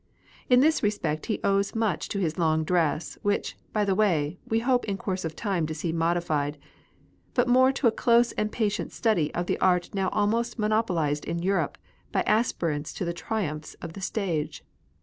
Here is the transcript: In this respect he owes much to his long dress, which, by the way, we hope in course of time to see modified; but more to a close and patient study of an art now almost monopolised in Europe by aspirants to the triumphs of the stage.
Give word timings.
In 0.49 0.61
this 0.61 0.81
respect 0.81 1.27
he 1.27 1.39
owes 1.43 1.75
much 1.75 2.09
to 2.09 2.17
his 2.17 2.39
long 2.39 2.63
dress, 2.63 3.19
which, 3.21 3.55
by 3.71 3.85
the 3.85 3.93
way, 3.93 4.39
we 4.47 4.57
hope 4.57 4.83
in 4.85 4.97
course 4.97 5.23
of 5.23 5.35
time 5.35 5.67
to 5.67 5.75
see 5.75 5.91
modified; 5.91 6.57
but 7.35 7.47
more 7.47 7.71
to 7.73 7.85
a 7.85 7.91
close 7.91 8.31
and 8.31 8.51
patient 8.51 8.91
study 8.91 9.31
of 9.35 9.47
an 9.47 9.57
art 9.61 9.91
now 9.93 10.09
almost 10.09 10.57
monopolised 10.57 11.23
in 11.25 11.37
Europe 11.43 11.77
by 12.11 12.23
aspirants 12.25 12.93
to 12.93 13.05
the 13.05 13.13
triumphs 13.13 13.75
of 13.75 13.93
the 13.93 14.01
stage. 14.01 14.63